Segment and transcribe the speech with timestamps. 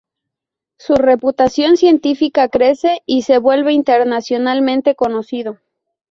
[0.79, 5.59] Su reputación científica crece y se vuelve internacionalmente conocido.